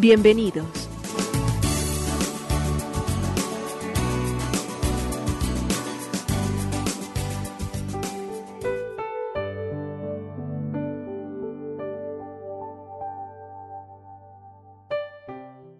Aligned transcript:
Bienvenidos. 0.00 0.64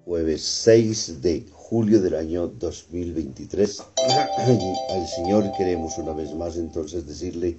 Jueves 0.05 0.43
6 0.43 1.23
de 1.23 1.47
julio 1.53 2.03
del 2.03 2.17
año 2.17 2.49
2023. 2.49 3.85
Al 4.89 5.07
Señor 5.07 5.53
queremos 5.57 5.97
una 5.97 6.13
vez 6.13 6.35
más 6.35 6.57
entonces 6.57 7.07
decirle 7.07 7.57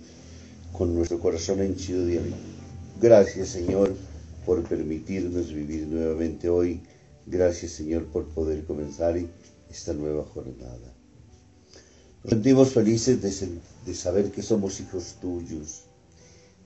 con 0.74 0.94
nuestro 0.94 1.22
corazón 1.22 1.62
henchido 1.62 2.06
de. 2.06 2.20
Gracias 3.00 3.48
Señor 3.48 3.94
por 4.46 4.64
permitirnos 4.64 5.54
vivir 5.54 5.88
nuevamente 5.88 6.50
hoy. 6.50 6.82
Gracias 7.26 7.74
Señor 7.74 8.06
por 8.06 8.28
poder 8.30 8.66
comenzar 8.66 9.18
esta 9.70 9.94
nueva 9.94 10.24
jornada. 10.24 10.94
Nos 12.24 12.32
sentimos 12.32 12.74
felices 12.74 13.22
de, 13.22 13.60
de 13.86 13.96
saber 13.96 14.32
que 14.32 14.42
somos 14.42 14.80
hijos 14.80 15.16
tuyos, 15.22 15.84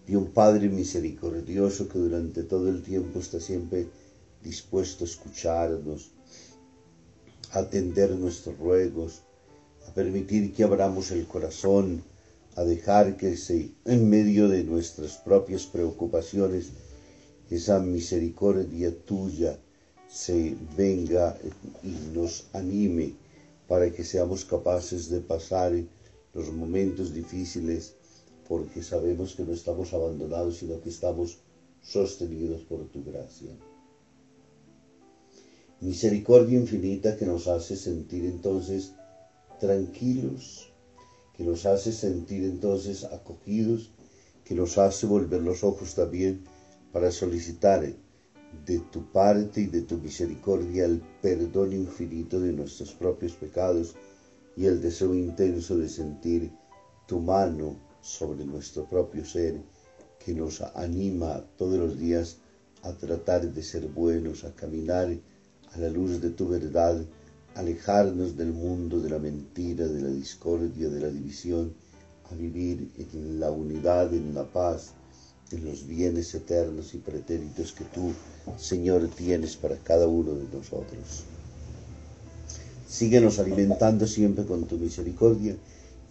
de 0.08 0.18
un 0.18 0.32
Padre 0.32 0.68
misericordioso 0.70 1.88
que 1.88 2.00
durante 2.00 2.44
todo 2.44 2.70
el 2.70 2.82
tiempo 2.82 3.20
está 3.20 3.40
siempre 3.40 3.88
dispuesto 4.44 5.04
a 5.04 5.08
escucharnos, 5.08 6.12
a 7.52 7.60
atender 7.60 8.12
nuestros 8.12 8.58
ruegos, 8.58 9.22
a 9.88 9.94
permitir 9.94 10.54
que 10.54 10.64
abramos 10.64 11.12
el 11.12 11.26
corazón, 11.28 12.04
a 12.56 12.64
dejar 12.64 13.18
que 13.18 13.38
se, 13.38 13.72
en 13.86 14.10
medio 14.10 14.48
de 14.48 14.64
nuestras 14.64 15.18
propias 15.18 15.66
preocupaciones, 15.66 16.72
esa 17.50 17.80
misericordia 17.80 18.96
tuya 19.06 19.60
se 20.08 20.56
venga 20.78 21.38
y 21.84 21.90
nos 22.14 22.46
anime 22.54 23.16
para 23.68 23.92
que 23.92 24.04
seamos 24.04 24.46
capaces 24.46 25.10
de 25.10 25.20
pasar 25.22 25.74
los 26.34 26.52
momentos 26.52 27.14
difíciles 27.14 27.96
porque 28.48 28.84
sabemos 28.84 29.36
que 29.36 29.44
no 29.44 29.54
estamos 29.54 29.94
abandonados, 29.94 30.58
sino 30.58 30.80
que 30.82 30.90
estamos 30.90 31.40
sostenidos 31.82 32.62
por 32.64 32.88
tu 32.90 33.04
gracia. 33.04 33.50
Misericordia 35.82 36.60
infinita 36.60 37.18
que 37.18 37.26
nos 37.26 37.48
hace 37.48 37.76
sentir 37.76 38.26
entonces 38.26 38.94
tranquilos, 39.60 40.72
que 41.36 41.44
nos 41.44 41.66
hace 41.66 41.92
sentir 41.92 42.44
entonces 42.44 43.04
acogidos, 43.06 43.90
que 44.46 44.56
nos 44.56 44.78
hace 44.78 45.08
volver 45.08 45.42
los 45.42 45.64
ojos 45.64 45.96
también 45.96 46.46
para 46.94 47.12
solicitar 47.12 47.84
de 48.66 48.80
tu 48.92 49.12
parte 49.12 49.62
y 49.62 49.66
de 49.66 49.82
tu 49.82 49.98
misericordia 49.98 50.86
el 50.86 51.02
perdón 51.22 51.74
infinito 51.74 52.40
de 52.40 52.54
nuestros 52.54 52.94
propios 52.94 53.34
pecados 53.34 53.96
y 54.56 54.68
el 54.68 54.80
deseo 54.80 55.16
intenso 55.16 55.76
de 55.76 55.90
sentir 55.90 56.52
tu 57.08 57.20
mano 57.20 57.76
sobre 58.02 58.46
nuestro 58.46 58.86
propio 58.86 59.26
ser 59.26 59.60
que 60.24 60.36
nos 60.36 60.62
anima 60.62 61.44
todos 61.58 61.80
los 61.80 61.98
días 61.98 62.38
a 62.84 62.94
tratar 62.94 63.52
de 63.52 63.64
ser 63.64 63.88
buenos, 63.88 64.44
a 64.44 64.54
caminar 64.54 65.10
a 65.72 65.78
la 65.80 65.90
luz 65.90 66.22
de 66.22 66.30
tu 66.30 66.48
verdad, 66.48 67.04
alejarnos 67.56 68.38
del 68.38 68.54
mundo 68.54 69.00
de 69.00 69.10
la 69.10 69.20
mentira, 69.20 69.88
de 69.88 70.02
la 70.02 70.10
discordia, 70.10 70.90
de 70.90 71.00
la 71.00 71.10
división, 71.10 71.74
a 72.32 72.36
vivir 72.36 72.92
en 72.98 73.40
la 73.40 73.52
unidad, 73.52 74.14
en 74.14 74.34
la 74.34 74.44
paz, 74.44 74.94
los 75.60 75.88
bienes 75.88 76.34
eternos 76.34 76.94
y 76.94 76.98
pretéritos 76.98 77.72
que 77.72 77.84
tú, 77.86 78.12
Señor, 78.58 79.08
tienes 79.10 79.56
para 79.56 79.78
cada 79.78 80.08
uno 80.08 80.34
de 80.34 80.46
nosotros. 80.56 81.24
Síguenos 82.88 83.40
alimentando 83.40 84.06
siempre 84.08 84.46
con 84.46 84.66
tu 84.66 84.78
misericordia 84.78 85.56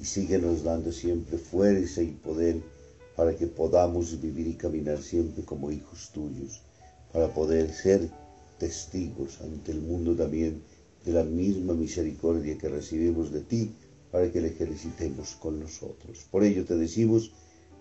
y 0.00 0.04
síguenos 0.04 0.64
dando 0.64 0.90
siempre 0.90 1.38
fuerza 1.38 2.02
y 2.02 2.10
poder 2.10 2.60
para 3.16 3.36
que 3.36 3.46
podamos 3.46 4.20
vivir 4.20 4.48
y 4.48 4.54
caminar 4.54 5.00
siempre 5.00 5.44
como 5.44 5.70
hijos 5.70 6.10
tuyos, 6.12 6.60
para 7.12 7.32
poder 7.32 7.72
ser 7.72 8.10
testigos 8.58 9.40
ante 9.40 9.72
el 9.72 9.80
mundo 9.80 10.14
también 10.14 10.62
de 11.04 11.12
la 11.12 11.24
misma 11.24 11.74
misericordia 11.74 12.56
que 12.58 12.68
recibimos 12.68 13.32
de 13.32 13.40
ti, 13.40 13.72
para 14.10 14.30
que 14.30 14.40
la 14.40 14.48
ejercitemos 14.48 15.36
con 15.36 15.58
nosotros. 15.58 16.26
Por 16.30 16.44
ello 16.44 16.64
te 16.64 16.76
decimos, 16.76 17.32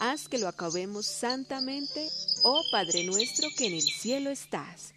haz 0.00 0.28
que 0.28 0.38
lo 0.38 0.48
acabemos 0.48 1.06
santamente, 1.06 2.08
oh 2.42 2.62
Padre 2.72 3.04
nuestro 3.04 3.48
que 3.56 3.66
en 3.66 3.74
el 3.74 3.82
cielo 3.82 4.30
estás. 4.30 4.94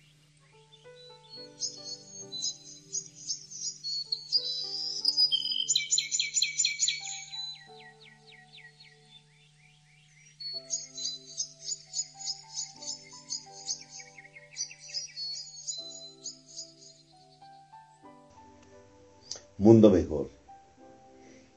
Mundo 19.57 19.89
mejor. 19.89 20.43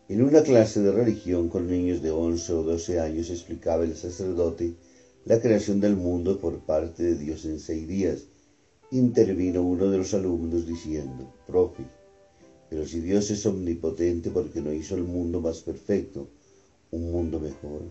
En 0.08 0.22
una 0.22 0.44
clase 0.44 0.82
de 0.82 0.92
religión 0.92 1.48
con 1.48 1.66
niños 1.66 2.00
de 2.00 2.12
11 2.12 2.52
o 2.52 2.62
12 2.62 3.00
años 3.00 3.28
explicaba 3.28 3.82
el 3.82 3.96
sacerdote 3.96 4.72
la 5.24 5.40
creación 5.40 5.80
del 5.80 5.96
mundo 5.96 6.38
por 6.38 6.60
parte 6.60 7.02
de 7.02 7.16
Dios 7.16 7.44
en 7.44 7.58
seis 7.58 7.88
días. 7.88 8.28
Intervino 8.92 9.62
uno 9.62 9.90
de 9.90 9.98
los 9.98 10.14
alumnos 10.14 10.64
diciendo, 10.64 11.28
profe, 11.44 11.82
pero 12.70 12.86
si 12.86 13.00
Dios 13.00 13.32
es 13.32 13.44
omnipotente 13.46 14.30
porque 14.30 14.60
no 14.60 14.72
hizo 14.72 14.94
el 14.94 15.02
mundo 15.02 15.40
más 15.40 15.58
perfecto, 15.58 16.28
un 16.92 17.10
mundo 17.10 17.40
mejor. 17.40 17.82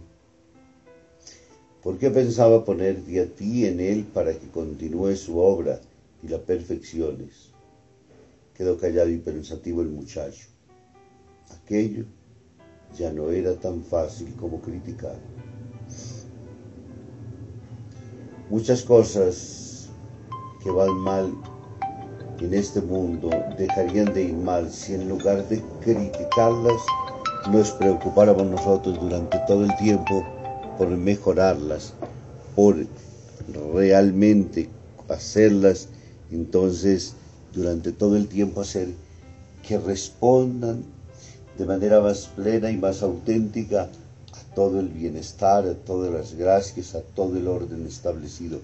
¿Por 1.83 1.97
qué 1.97 2.11
pensaba 2.11 2.63
ponerte 2.63 3.19
a 3.19 3.25
ti 3.25 3.65
en 3.65 3.81
él 3.81 4.05
para 4.05 4.31
que 4.31 4.47
continúe 4.47 5.17
su 5.17 5.37
obra 5.37 5.81
y 6.23 6.29
la 6.29 6.37
perfecciones? 6.37 7.49
Quedó 8.53 8.77
callado 8.77 9.09
y 9.09 9.17
pensativo 9.17 9.81
el 9.81 9.89
muchacho 9.89 10.54
aquello 11.51 12.05
ya 12.97 13.11
no 13.11 13.29
era 13.29 13.55
tan 13.55 13.83
fácil 13.83 14.33
como 14.39 14.61
criticar. 14.61 15.17
Muchas 18.49 18.83
cosas 18.83 19.89
que 20.63 20.71
van 20.71 20.95
mal 20.97 21.33
en 22.39 22.53
este 22.53 22.81
mundo 22.81 23.29
dejarían 23.57 24.13
de 24.13 24.25
ir 24.25 24.33
mal 24.33 24.69
si 24.69 24.93
en 24.93 25.09
lugar 25.09 25.47
de 25.47 25.61
criticarlas 25.81 26.81
nos 27.51 27.71
preocupáramos 27.71 28.45
nosotros 28.47 28.99
durante 28.99 29.37
todo 29.47 29.65
el 29.65 29.75
tiempo 29.77 30.23
por 30.77 30.87
mejorarlas, 30.89 31.93
por 32.55 32.75
realmente 33.73 34.69
hacerlas, 35.07 35.89
entonces 36.31 37.15
durante 37.53 37.91
todo 37.91 38.17
el 38.17 38.27
tiempo 38.27 38.61
hacer 38.61 38.89
que 39.67 39.77
respondan 39.77 40.83
de 41.57 41.65
manera 41.65 42.01
más 42.01 42.27
plena 42.35 42.71
y 42.71 42.77
más 42.77 43.01
auténtica 43.01 43.83
a 43.83 44.55
todo 44.55 44.79
el 44.79 44.89
bienestar, 44.89 45.67
a 45.67 45.73
todas 45.73 46.11
las 46.11 46.35
gracias, 46.35 46.95
a 46.95 47.01
todo 47.01 47.37
el 47.37 47.47
orden 47.47 47.85
establecido, 47.85 48.59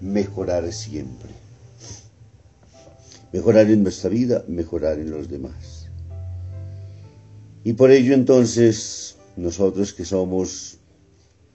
mejorar 0.00 0.70
siempre. 0.72 1.30
Mejorar 3.32 3.70
en 3.70 3.82
nuestra 3.82 4.10
vida, 4.10 4.44
mejorar 4.46 4.98
en 4.98 5.10
los 5.10 5.28
demás. 5.28 5.88
Y 7.64 7.72
por 7.72 7.90
ello 7.90 8.14
entonces, 8.14 9.16
nosotros 9.36 9.92
que 9.92 10.04
somos 10.04 10.78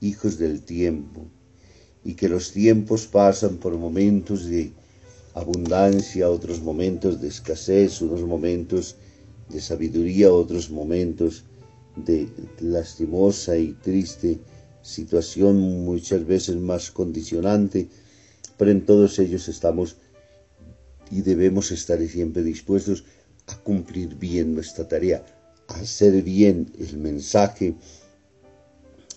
hijos 0.01 0.37
del 0.37 0.61
tiempo, 0.61 1.27
y 2.03 2.13
que 2.13 2.29
los 2.29 2.51
tiempos 2.51 3.07
pasan 3.07 3.57
por 3.57 3.77
momentos 3.77 4.45
de 4.45 4.71
abundancia, 5.33 6.29
otros 6.29 6.61
momentos 6.61 7.21
de 7.21 7.27
escasez, 7.27 8.01
unos 8.01 8.21
momentos 8.21 8.95
de 9.49 9.59
sabiduría, 9.61 10.31
otros 10.31 10.69
momentos 10.69 11.43
de 11.95 12.29
lastimosa 12.59 13.57
y 13.57 13.73
triste 13.73 14.39
situación, 14.81 15.59
muchas 15.85 16.25
veces 16.25 16.55
más 16.57 16.91
condicionante, 16.91 17.89
pero 18.57 18.71
en 18.71 18.85
todos 18.85 19.19
ellos 19.19 19.47
estamos 19.49 19.97
y 21.11 21.21
debemos 21.21 21.71
estar 21.71 21.99
siempre 22.07 22.43
dispuestos 22.43 23.03
a 23.47 23.57
cumplir 23.57 24.15
bien 24.15 24.53
nuestra 24.53 24.87
tarea, 24.87 25.25
a 25.67 25.75
hacer 25.79 26.21
bien 26.23 26.71
el 26.77 26.97
mensaje 26.97 27.75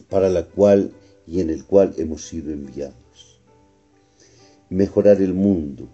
para 0.08 0.28
la 0.28 0.44
cual 0.46 0.92
y 1.26 1.40
en 1.40 1.50
el 1.50 1.64
cual 1.64 1.94
hemos 1.98 2.26
sido 2.26 2.52
enviados. 2.52 3.40
Mejorar 4.70 5.20
el 5.20 5.34
mundo, 5.34 5.88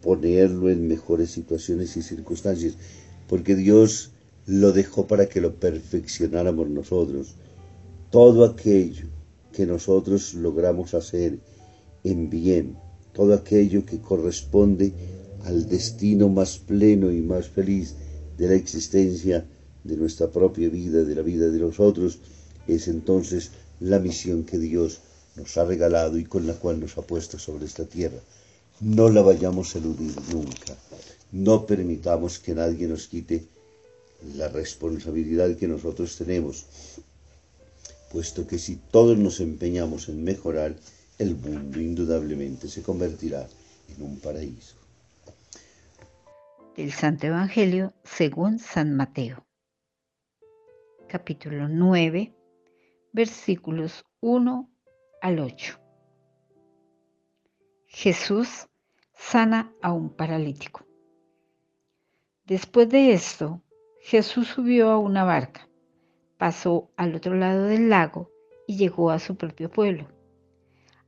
ponerlo 0.00 0.70
en 0.70 0.88
mejores 0.88 1.30
situaciones 1.30 1.96
y 1.96 2.02
circunstancias, 2.02 2.76
porque 3.32 3.56
Dios 3.56 4.10
lo 4.44 4.72
dejó 4.72 5.06
para 5.06 5.26
que 5.26 5.40
lo 5.40 5.54
perfeccionáramos 5.54 6.68
nosotros. 6.68 7.34
Todo 8.10 8.44
aquello 8.44 9.06
que 9.54 9.64
nosotros 9.64 10.34
logramos 10.34 10.92
hacer 10.92 11.38
en 12.04 12.28
bien, 12.28 12.76
todo 13.14 13.32
aquello 13.32 13.86
que 13.86 14.00
corresponde 14.02 14.92
al 15.44 15.66
destino 15.66 16.28
más 16.28 16.58
pleno 16.58 17.10
y 17.10 17.22
más 17.22 17.48
feliz 17.48 17.94
de 18.36 18.48
la 18.48 18.54
existencia 18.54 19.46
de 19.82 19.96
nuestra 19.96 20.30
propia 20.30 20.68
vida, 20.68 21.02
de 21.02 21.14
la 21.14 21.22
vida 21.22 21.48
de 21.48 21.58
los 21.58 21.80
otros, 21.80 22.18
es 22.68 22.86
entonces 22.86 23.52
la 23.80 23.98
misión 23.98 24.44
que 24.44 24.58
Dios 24.58 25.00
nos 25.36 25.56
ha 25.56 25.64
regalado 25.64 26.18
y 26.18 26.24
con 26.24 26.46
la 26.46 26.52
cual 26.52 26.80
nos 26.80 26.98
ha 26.98 27.00
puesto 27.00 27.38
sobre 27.38 27.64
esta 27.64 27.86
tierra. 27.86 28.20
No 28.82 29.08
la 29.08 29.22
vayamos 29.22 29.74
a 29.74 29.78
eludir 29.78 30.14
nunca. 30.30 30.76
No 31.32 31.66
permitamos 31.66 32.38
que 32.38 32.54
nadie 32.54 32.86
nos 32.86 33.08
quite 33.08 33.44
la 34.36 34.48
responsabilidad 34.48 35.56
que 35.56 35.66
nosotros 35.66 36.16
tenemos, 36.16 36.66
puesto 38.10 38.46
que 38.46 38.58
si 38.58 38.76
todos 38.76 39.18
nos 39.18 39.40
empeñamos 39.40 40.08
en 40.08 40.22
mejorar, 40.22 40.76
el 41.18 41.34
mundo 41.34 41.80
indudablemente 41.80 42.68
se 42.68 42.82
convertirá 42.82 43.48
en 43.88 44.02
un 44.02 44.20
paraíso. 44.20 44.76
Del 46.76 46.92
Santo 46.92 47.26
Evangelio 47.26 47.92
según 48.04 48.58
San 48.58 48.94
Mateo. 48.94 49.46
Capítulo 51.08 51.68
9 51.68 52.34
versículos 53.12 54.04
1 54.20 54.70
al 55.20 55.38
8. 55.38 55.78
Jesús 57.86 58.68
sana 59.14 59.74
a 59.82 59.92
un 59.92 60.10
paralítico. 60.10 60.91
Después 62.46 62.88
de 62.88 63.12
esto, 63.12 63.62
Jesús 64.00 64.48
subió 64.48 64.90
a 64.90 64.98
una 64.98 65.22
barca, 65.22 65.68
pasó 66.38 66.90
al 66.96 67.14
otro 67.14 67.34
lado 67.34 67.66
del 67.66 67.88
lago 67.88 68.30
y 68.66 68.76
llegó 68.76 69.10
a 69.10 69.20
su 69.20 69.36
propio 69.36 69.70
pueblo. 69.70 70.08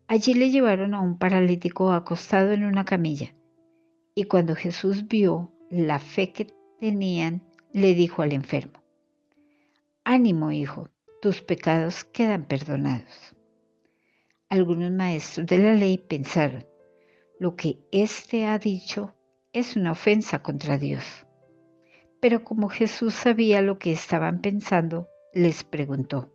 Allí 0.07 0.35
le 0.35 0.51
llevaron 0.51 0.95
a 0.95 1.01
un 1.01 1.19
paralítico 1.19 1.91
acostado 1.93 2.53
en 2.53 2.65
una 2.65 2.85
camilla, 2.85 3.35
y 4.15 4.25
cuando 4.25 4.55
Jesús 4.55 5.09
vio 5.09 5.53
la 5.71 5.99
fe 5.99 6.31
que 6.31 6.55
tenían, 6.79 7.43
le 7.73 7.95
dijo 7.95 8.23
al 8.23 8.33
enfermo, 8.33 8.85
Ánimo, 10.05 10.53
hijo, 10.53 10.89
tus 11.21 11.43
pecados 11.43 12.05
quedan 12.05 12.45
perdonados. 12.45 13.35
Algunos 14.49 14.93
maestros 14.93 15.49
de 15.49 15.59
la 15.59 15.75
ley 15.75 15.99
pensaron, 15.99 16.65
lo 17.41 17.57
que 17.57 17.81
éste 17.91 18.47
ha 18.47 18.59
dicho 18.59 19.14
es 19.55 19.77
una 19.77 19.93
ofensa 19.93 20.43
contra 20.43 20.77
Dios. 20.77 21.05
Pero 22.21 22.45
como 22.45 22.69
Jesús 22.69 23.15
sabía 23.15 23.63
lo 23.63 23.79
que 23.79 23.93
estaban 23.93 24.43
pensando, 24.43 25.09
les 25.33 25.65
preguntó, 25.65 26.31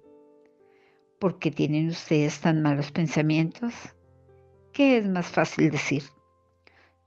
¿por 1.20 1.38
qué 1.38 1.52
tienen 1.52 1.90
ustedes 1.90 2.40
tan 2.40 2.64
malos 2.64 2.92
pensamientos? 2.92 3.74
¿Qué 4.74 4.98
es 4.98 5.08
más 5.08 5.28
fácil 5.28 5.70
decir? 5.70 6.04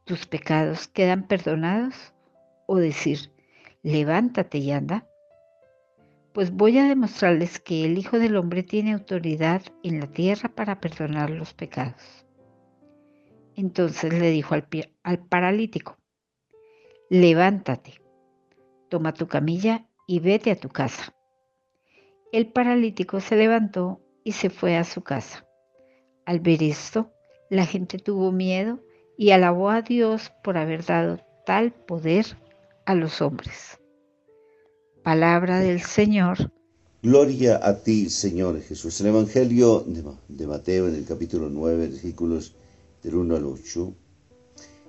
¿Tus 0.04 0.26
pecados 0.26 0.86
quedan 0.86 1.26
perdonados? 1.26 2.14
¿O 2.66 2.76
decir, 2.76 3.32
levántate 3.82 4.58
y 4.58 4.70
anda? 4.70 5.08
pues 6.32 6.50
voy 6.50 6.78
a 6.78 6.88
demostrarles 6.88 7.60
que 7.60 7.84
el 7.84 7.98
Hijo 7.98 8.18
del 8.18 8.36
Hombre 8.36 8.62
tiene 8.62 8.92
autoridad 8.92 9.62
en 9.82 10.00
la 10.00 10.06
tierra 10.06 10.48
para 10.48 10.80
perdonar 10.80 11.30
los 11.30 11.52
pecados. 11.52 12.26
Entonces 13.54 14.14
le 14.14 14.30
dijo 14.30 14.54
al, 14.54 14.66
al 15.02 15.18
paralítico, 15.18 15.98
levántate, 17.12 18.00
toma 18.88 19.12
tu 19.12 19.28
camilla 19.28 19.86
y 20.06 20.20
vete 20.20 20.50
a 20.50 20.56
tu 20.56 20.70
casa. 20.70 21.14
El 22.32 22.50
paralítico 22.50 23.20
se 23.20 23.36
levantó 23.36 24.00
y 24.24 24.32
se 24.32 24.48
fue 24.48 24.78
a 24.78 24.84
su 24.84 25.02
casa. 25.02 25.46
Al 26.24 26.40
ver 26.40 26.62
esto, 26.62 27.12
la 27.50 27.66
gente 27.66 27.98
tuvo 27.98 28.32
miedo 28.32 28.80
y 29.18 29.32
alabó 29.32 29.68
a 29.68 29.82
Dios 29.82 30.32
por 30.42 30.56
haber 30.56 30.86
dado 30.86 31.20
tal 31.44 31.72
poder 31.72 32.24
a 32.86 32.94
los 32.94 33.20
hombres. 33.20 33.78
Palabra 35.02 35.60
del 35.60 35.82
Señor. 35.82 36.50
Gloria 37.02 37.60
a 37.62 37.82
ti, 37.82 38.08
Señor 38.08 38.58
Jesús. 38.62 38.98
El 39.02 39.08
Evangelio 39.08 39.84
de 40.28 40.46
Mateo 40.46 40.88
en 40.88 40.94
el 40.94 41.04
capítulo 41.04 41.50
9, 41.50 41.88
versículos 41.88 42.54
del 43.02 43.16
1 43.16 43.36
al 43.36 43.44
8. 43.44 43.96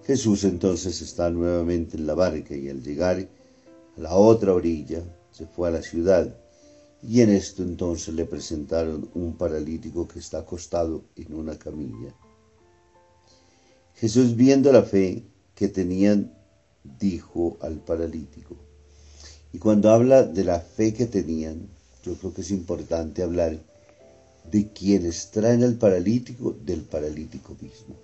Jesús 0.06 0.44
entonces 0.44 1.02
está 1.02 1.30
nuevamente 1.30 1.96
en 1.96 2.06
la 2.06 2.14
barca 2.14 2.56
y 2.56 2.68
al 2.70 2.84
llegar 2.84 3.26
a 3.96 4.00
la 4.00 4.16
otra 4.16 4.54
orilla 4.54 5.02
se 5.32 5.46
fue 5.48 5.70
a 5.70 5.72
la 5.72 5.82
ciudad 5.82 6.36
y 7.02 7.22
en 7.22 7.30
esto 7.30 7.64
entonces 7.64 8.14
le 8.14 8.26
presentaron 8.26 9.10
un 9.14 9.38
paralítico 9.38 10.06
que 10.08 10.20
está 10.20 10.40
acostado 10.40 11.04
en 11.16 11.34
una 11.34 11.58
camilla. 11.58 12.14
Jesús 13.96 14.36
viendo 14.36 14.72
la 14.74 14.84
fe 14.84 15.24
que 15.56 15.70
tenían, 15.70 16.34
dijo 17.00 17.58
al 17.62 17.78
paralítico, 17.78 18.58
y 19.54 19.60
cuando 19.60 19.90
habla 19.92 20.24
de 20.24 20.44
la 20.44 20.60
fe 20.60 20.94
que 20.94 21.06
tenían, 21.06 21.68
yo 22.04 22.16
creo 22.16 22.34
que 22.34 22.42
es 22.42 22.52
importante 22.52 23.24
hablar 23.24 23.58
de 24.52 24.68
quienes 24.74 25.32
traen 25.32 25.64
al 25.64 25.76
paralítico 25.76 26.54
del 26.66 26.82
paralítico 26.82 27.56
mismo. 27.62 28.03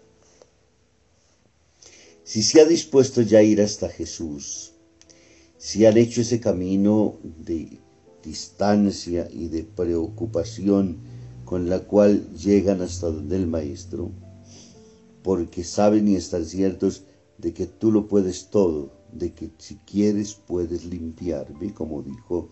Si 2.30 2.44
se 2.44 2.62
ha 2.62 2.66
dispuesto 2.66 3.24
ya 3.24 3.40
a 3.40 3.42
ir 3.42 3.60
hasta 3.60 3.90
Jesús, 3.90 4.74
si 5.58 5.88
han 5.88 5.98
hecho 5.98 6.22
ese 6.22 6.40
camino 6.40 7.18
de 7.24 7.80
distancia 8.24 9.28
y 9.32 9.48
de 9.48 9.64
preocupación 9.64 11.00
con 11.44 11.72
la 11.72 11.80
cual 11.80 12.32
llegan 12.36 12.82
hasta 12.82 13.08
donde 13.08 13.36
el 13.36 13.48
Maestro, 13.48 14.12
porque 15.24 15.64
saben 15.64 16.08
y 16.08 16.18
están 16.18 16.46
ciertos 16.46 17.02
de 17.40 17.52
que 17.52 17.66
tú 17.66 17.92
lo 17.92 18.08
puedes 18.08 18.52
todo, 18.52 18.94
de 19.12 19.34
que 19.34 19.50
si 19.58 19.78
quieres 19.78 20.36
puedes 20.36 20.86
limpiarme, 20.86 21.74
como 21.74 22.04
dijo, 22.04 22.50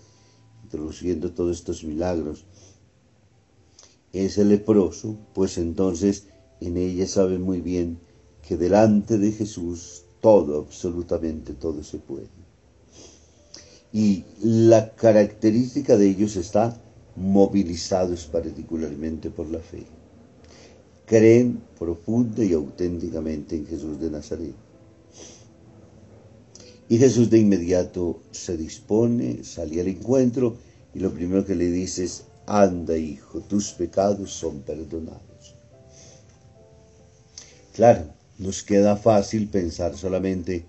introduciendo 0.64 1.34
todos 1.34 1.56
estos 1.56 1.84
milagros. 1.84 2.48
Ese 4.12 4.44
leproso, 4.44 5.20
pues 5.36 5.60
entonces 5.60 6.30
en 6.62 6.78
ella 6.78 7.06
sabe 7.06 7.38
muy 7.38 7.62
bien 7.62 8.07
que 8.48 8.56
delante 8.56 9.18
de 9.18 9.34
Jesús 9.34 10.04
todo, 10.22 10.60
absolutamente 10.60 11.54
todo 11.54 11.84
se 11.84 11.98
puede. 11.98 12.30
Y 13.92 14.24
la 14.42 14.96
característica 14.96 15.98
de 15.98 16.08
ellos 16.08 16.38
está 16.38 16.82
movilizados 17.18 18.26
particularmente 18.26 19.30
por 19.30 19.50
la 19.50 19.60
fe. 19.60 19.86
Creen 21.06 21.62
profunda 21.78 22.44
y 22.44 22.54
auténticamente 22.54 23.56
en 23.56 23.66
Jesús 23.66 24.00
de 24.00 24.12
Nazaret 24.12 24.56
Y 26.90 26.98
Jesús 26.98 27.30
de 27.30 27.40
inmediato 27.40 28.22
se 28.32 28.56
dispone, 28.56 29.44
sale 29.44 29.82
al 29.82 29.88
encuentro 29.88 30.56
y 30.94 31.00
lo 31.00 31.12
primero 31.12 31.46
que 31.46 31.56
le 31.56 31.70
dice 31.70 32.06
es, 32.06 32.24
anda 32.46 32.98
hijo, 32.98 33.42
tus 33.42 33.72
pecados 33.72 34.32
son 34.32 34.62
perdonados. 34.62 35.56
Claro, 37.74 38.17
nos 38.38 38.64
queda 38.64 38.96
fácil 38.96 39.48
pensar 39.48 39.98
solamente 39.98 40.66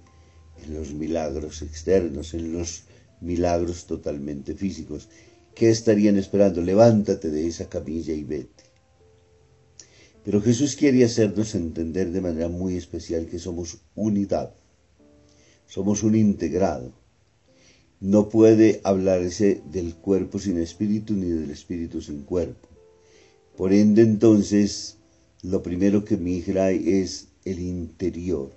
en 0.65 0.75
los 0.75 0.93
milagros 0.93 1.63
externos, 1.63 2.35
en 2.35 2.53
los 2.53 2.85
milagros 3.21 3.87
totalmente 3.87 4.55
físicos. 4.55 5.09
¿Qué 5.55 5.71
estarían 5.71 6.17
esperando? 6.17 6.63
Levántate 6.63 7.31
de 7.31 7.47
esa 7.47 7.69
camilla 7.69 8.15
y 8.15 8.25
vete. 8.25 8.65
Pero 10.25 10.41
Jesús 10.41 10.77
quiere 10.77 11.05
hacernos 11.05 11.55
entender 11.55 12.11
de 12.13 12.21
manera 12.21 12.49
muy 12.49 12.77
especial 12.77 13.27
que 13.27 13.39
somos 13.39 13.79
unidad, 13.95 14.53
somos 15.67 16.03
un 16.03 16.15
integrado. 16.17 16.93
No 18.01 18.29
puede 18.29 18.81
hablarse 18.85 19.61
del 19.73 19.95
cuerpo 19.95 20.39
sin 20.39 20.59
espíritu 20.59 21.15
ni 21.15 21.29
del 21.29 21.51
espíritu 21.51 22.01
sin 22.01 22.23
cuerpo. 22.23 22.69
Por 23.57 23.73
ende, 23.73 24.03
entonces, 24.03 24.99
lo 25.43 25.63
primero 25.63 26.05
que 26.05 26.17
migra 26.17 26.71
es 26.71 27.29
el 27.51 27.61
interior, 27.61 28.51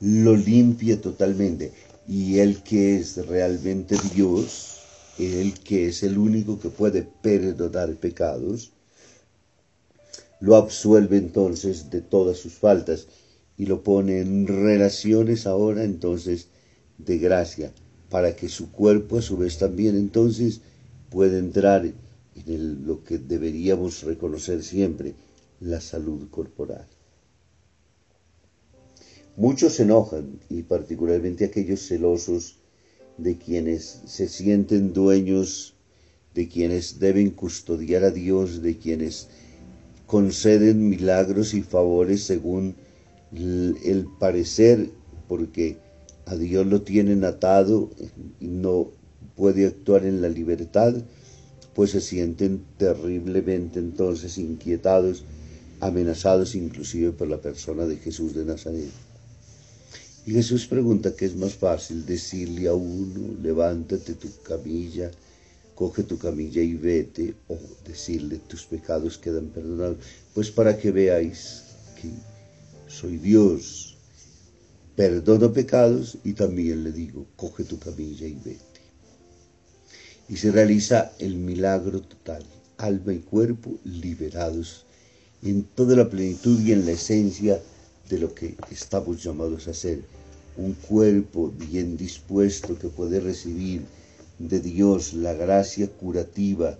lo 0.00 0.36
limpia 0.36 1.00
totalmente. 1.00 1.72
Y 2.08 2.38
el 2.38 2.62
que 2.62 2.96
es 2.96 3.16
realmente 3.26 3.96
Dios, 4.14 4.80
el 5.18 5.54
que 5.60 5.88
es 5.88 6.02
el 6.02 6.18
único 6.18 6.58
que 6.58 6.70
puede 6.70 7.02
perdonar 7.02 7.94
pecados, 7.96 8.72
lo 10.40 10.56
absuelve 10.56 11.18
entonces 11.18 11.90
de 11.90 12.00
todas 12.00 12.38
sus 12.38 12.54
faltas 12.54 13.06
y 13.58 13.66
lo 13.66 13.82
pone 13.82 14.20
en 14.20 14.46
relaciones 14.46 15.46
ahora 15.46 15.84
entonces 15.84 16.48
de 16.96 17.18
gracia, 17.18 17.72
para 18.08 18.34
que 18.34 18.48
su 18.48 18.72
cuerpo 18.72 19.18
a 19.18 19.22
su 19.22 19.36
vez 19.36 19.58
también 19.58 19.96
entonces 19.96 20.62
pueda 21.10 21.38
entrar 21.38 21.84
en 22.46 22.86
lo 22.86 23.04
que 23.04 23.18
deberíamos 23.18 24.02
reconocer 24.02 24.62
siempre, 24.62 25.14
la 25.60 25.80
salud 25.80 26.28
corporal. 26.30 26.86
Muchos 29.36 29.74
se 29.74 29.84
enojan, 29.84 30.40
y 30.48 30.62
particularmente 30.62 31.44
aquellos 31.44 31.86
celosos 31.86 32.56
de 33.16 33.38
quienes 33.38 34.02
se 34.06 34.28
sienten 34.28 34.92
dueños, 34.92 35.74
de 36.34 36.48
quienes 36.48 36.98
deben 36.98 37.30
custodiar 37.30 38.04
a 38.04 38.10
Dios, 38.10 38.62
de 38.62 38.76
quienes 38.76 39.28
conceden 40.06 40.88
milagros 40.88 41.54
y 41.54 41.62
favores 41.62 42.24
según 42.24 42.74
el 43.32 44.08
parecer, 44.18 44.90
porque 45.28 45.78
a 46.26 46.34
Dios 46.36 46.66
lo 46.66 46.82
tienen 46.82 47.24
atado 47.24 47.90
y 48.40 48.48
no 48.48 48.90
puede 49.36 49.66
actuar 49.66 50.04
en 50.04 50.20
la 50.20 50.28
libertad, 50.28 50.94
pues 51.74 51.92
se 51.92 52.00
sienten 52.00 52.64
terriblemente 52.76 53.78
entonces 53.78 54.38
inquietados, 54.38 55.24
amenazados 55.78 56.54
inclusive 56.54 57.12
por 57.12 57.28
la 57.28 57.40
persona 57.40 57.86
de 57.86 57.96
Jesús 57.96 58.34
de 58.34 58.44
Nazaret. 58.44 58.90
Y 60.30 60.34
Jesús 60.34 60.68
pregunta 60.68 61.16
qué 61.16 61.24
es 61.24 61.34
más 61.34 61.54
fácil 61.54 62.06
decirle 62.06 62.68
a 62.68 62.72
uno, 62.72 63.34
levántate 63.42 64.14
tu 64.14 64.28
camilla, 64.44 65.10
coge 65.74 66.04
tu 66.04 66.18
camilla 66.18 66.62
y 66.62 66.74
vete, 66.74 67.34
o 67.48 67.58
decirle 67.84 68.38
tus 68.46 68.64
pecados 68.64 69.18
quedan 69.18 69.48
perdonados, 69.48 69.96
pues 70.32 70.52
para 70.52 70.78
que 70.78 70.92
veáis 70.92 71.64
que 72.00 72.10
soy 72.86 73.16
Dios, 73.16 73.96
perdono 74.94 75.52
pecados 75.52 76.16
y 76.22 76.34
también 76.34 76.84
le 76.84 76.92
digo, 76.92 77.26
coge 77.34 77.64
tu 77.64 77.80
camilla 77.80 78.28
y 78.28 78.34
vete. 78.34 78.82
Y 80.28 80.36
se 80.36 80.52
realiza 80.52 81.10
el 81.18 81.34
milagro 81.38 82.02
total, 82.02 82.44
alma 82.78 83.14
y 83.14 83.18
cuerpo 83.18 83.80
liberados 83.82 84.86
en 85.42 85.64
toda 85.64 85.96
la 85.96 86.08
plenitud 86.08 86.60
y 86.60 86.70
en 86.70 86.86
la 86.86 86.92
esencia 86.92 87.60
de 88.08 88.18
lo 88.20 88.32
que 88.32 88.54
estamos 88.70 89.24
llamados 89.24 89.66
a 89.66 89.74
ser, 89.74 90.19
un 90.60 90.74
cuerpo 90.74 91.50
bien 91.50 91.96
dispuesto 91.96 92.78
que 92.78 92.88
puede 92.88 93.18
recibir 93.20 93.82
de 94.38 94.60
Dios, 94.60 95.14
la 95.14 95.32
gracia 95.32 95.88
curativa 95.88 96.78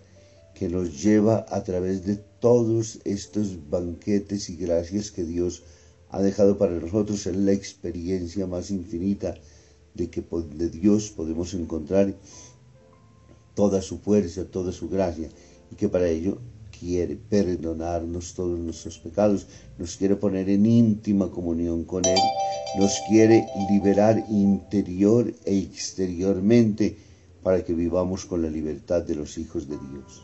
que 0.54 0.68
nos 0.68 1.02
lleva 1.02 1.46
a 1.48 1.62
través 1.62 2.04
de 2.04 2.16
todos 2.16 3.00
estos 3.04 3.70
banquetes 3.70 4.50
y 4.50 4.56
gracias 4.56 5.10
que 5.10 5.24
Dios 5.24 5.62
ha 6.10 6.20
dejado 6.20 6.58
para 6.58 6.72
nosotros. 6.72 7.26
En 7.26 7.46
la 7.46 7.52
experiencia 7.52 8.46
más 8.46 8.70
infinita 8.70 9.34
de 9.94 10.10
que 10.10 10.22
de 10.54 10.68
Dios 10.68 11.10
podemos 11.10 11.54
encontrar 11.54 12.14
toda 13.54 13.80
su 13.80 13.98
fuerza, 13.98 14.44
toda 14.44 14.72
su 14.72 14.88
gracia 14.88 15.28
y 15.72 15.76
que 15.76 15.88
para 15.88 16.08
ello 16.08 16.38
quiere 16.78 17.16
perdonarnos 17.16 18.34
todos 18.34 18.58
nuestros 18.58 18.98
pecados, 18.98 19.46
nos 19.78 19.96
quiere 19.96 20.16
poner 20.16 20.48
en 20.48 20.64
íntima 20.64 21.30
comunión 21.30 21.84
con 21.84 22.04
Él, 22.06 22.18
nos 22.78 23.00
quiere 23.08 23.46
liberar 23.68 24.24
interior 24.28 25.32
e 25.44 25.58
exteriormente 25.58 26.96
para 27.42 27.64
que 27.64 27.74
vivamos 27.74 28.26
con 28.26 28.42
la 28.42 28.50
libertad 28.50 29.02
de 29.02 29.16
los 29.16 29.38
hijos 29.38 29.68
de 29.68 29.76
Dios. 29.76 30.22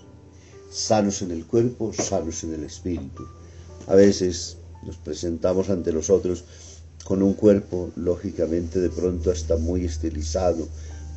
Sanos 0.70 1.22
en 1.22 1.30
el 1.30 1.44
cuerpo, 1.46 1.92
sanos 1.92 2.44
en 2.44 2.54
el 2.54 2.64
espíritu. 2.64 3.24
A 3.86 3.94
veces 3.94 4.58
nos 4.84 4.96
presentamos 4.96 5.70
ante 5.70 5.92
los 5.92 6.10
otros 6.10 6.44
con 7.04 7.22
un 7.22 7.34
cuerpo, 7.34 7.90
lógicamente, 7.96 8.80
de 8.80 8.90
pronto 8.90 9.30
hasta 9.30 9.56
muy 9.56 9.84
estilizado, 9.84 10.66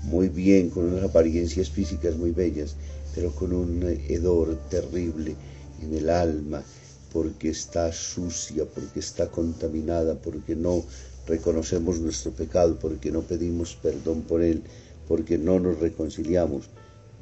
muy 0.03 0.29
bien, 0.29 0.69
con 0.69 0.86
unas 0.86 1.03
apariencias 1.03 1.69
físicas 1.69 2.15
muy 2.15 2.31
bellas, 2.31 2.75
pero 3.15 3.31
con 3.31 3.53
un 3.53 3.83
hedor 4.07 4.55
terrible 4.69 5.36
en 5.81 5.95
el 5.95 6.09
alma, 6.09 6.63
porque 7.12 7.50
está 7.50 7.91
sucia, 7.91 8.65
porque 8.65 9.00
está 9.00 9.29
contaminada, 9.29 10.15
porque 10.15 10.55
no 10.55 10.83
reconocemos 11.29 12.00
nuestro 12.00 12.31
pecado, 12.31 12.77
porque 12.79 13.12
no 13.12 13.21
pedimos 13.21 13.75
perdón 13.75 14.24
por 14.24 14.41
él, 14.41 14.63
porque 15.07 15.38
no 15.38 15.59
nos 15.59 15.79
reconciliamos. 15.79 16.69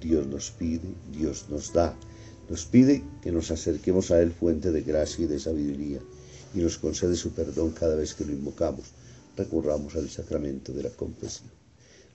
Dios 0.02 0.26
nos 0.28 0.52
pide, 0.52 0.90
Dios 1.12 1.46
nos 1.50 1.74
da, 1.74 1.96
nos 2.50 2.66
pide 2.66 3.04
que 3.22 3.32
nos 3.32 3.52
acerquemos 3.52 4.12
a 4.12 4.22
Él 4.22 4.32
fuente 4.32 4.72
de 4.72 4.82
gracia 4.82 5.26
y 5.26 5.28
de 5.28 5.40
sabiduría 5.40 6.00
y 6.54 6.60
nos 6.60 6.78
concede 6.78 7.16
su 7.16 7.32
perdón 7.32 7.72
cada 7.72 7.96
vez 7.96 8.14
que 8.14 8.26
lo 8.26 8.32
invocamos. 8.32 8.86
Recurramos 9.36 9.96
al 9.96 10.10
sacramento 10.10 10.72
de 10.72 10.84
la 10.84 10.90
confesión. 10.90 11.50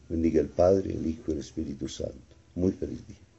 Bendiga 0.08 0.40
el 0.40 0.48
Padre, 0.48 0.94
el 0.94 1.06
Hijo 1.06 1.24
y 1.28 1.32
el 1.32 1.38
Espíritu 1.38 1.88
Santo. 1.88 2.36
Muy 2.54 2.72
feliz 2.72 3.06
día. 3.06 3.31